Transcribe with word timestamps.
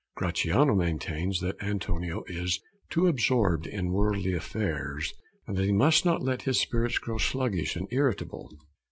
Gratiano 0.15 0.73
maintains 0.73 1.41
that 1.41 1.61
Antonio 1.61 2.23
is 2.25 2.59
too 2.89 3.05
absorbed 3.05 3.67
in 3.67 3.91
worldly 3.91 4.33
affairs, 4.33 5.13
and 5.45 5.55
that 5.57 5.65
he 5.65 5.71
must 5.71 6.05
not 6.05 6.23
let 6.23 6.41
his 6.41 6.59
spirits 6.59 6.97
grow 6.97 7.19
sluggish 7.19 7.77
or 7.77 7.85
irritable. 7.91 8.49